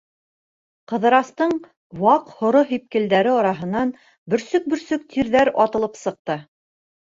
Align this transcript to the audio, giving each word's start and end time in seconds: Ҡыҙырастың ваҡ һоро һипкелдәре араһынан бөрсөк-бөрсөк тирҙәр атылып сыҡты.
Ҡыҙырастың 0.91 1.51
ваҡ 2.03 2.31
һоро 2.37 2.63
һипкелдәре 2.69 3.35
араһынан 3.43 3.93
бөрсөк-бөрсөк 4.35 5.05
тирҙәр 5.13 5.53
атылып 5.67 6.01
сыҡты. 6.03 6.41